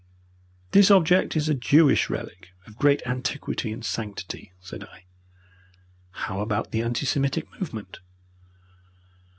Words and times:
"This 0.71 0.89
object 0.89 1.35
is 1.37 1.47
a 1.47 1.53
Jewish 1.53 2.09
relic 2.09 2.47
of 2.65 2.75
great 2.79 3.03
antiquity 3.05 3.71
and 3.71 3.85
sanctity," 3.85 4.51
said 4.59 4.83
I. 4.85 5.05
"How 6.09 6.39
about 6.39 6.71
the 6.71 6.81
anti 6.81 7.05
Semitic 7.05 7.45
movement? 7.59 7.99